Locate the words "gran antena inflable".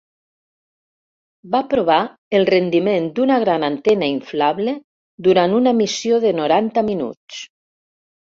3.43-4.75